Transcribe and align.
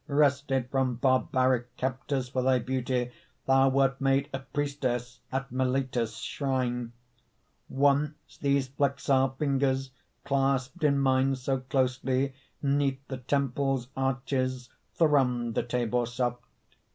Wrested 0.07 0.67
from 0.71 0.95
barbaric 0.95 1.77
Captors 1.77 2.29
for 2.29 2.41
thy 2.41 2.57
beauty, 2.57 3.11
Thou 3.45 3.69
wert 3.69 4.01
made 4.01 4.31
a 4.33 4.39
priestess 4.39 5.19
At 5.31 5.51
Mylitta's 5.51 6.17
shrine. 6.17 6.93
Once 7.69 8.39
these 8.41 8.67
flexile 8.69 9.37
fingers 9.37 9.91
Clasped 10.25 10.83
in 10.83 10.97
mine 10.97 11.35
so 11.35 11.59
closely, 11.59 12.33
Neath 12.63 13.07
the 13.09 13.17
temple's 13.17 13.89
arches 13.95 14.69
Thrummed 14.97 15.53
the 15.53 15.61
tabor 15.61 16.07
soft. 16.07 16.45